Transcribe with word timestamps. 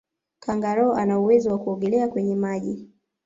kangaroo 0.39 0.93
ana 0.93 1.19
uwezo 1.19 1.51
wa 1.51 1.59
kuogelea 1.59 2.07
kwenye 2.07 2.35
maji 2.35 2.89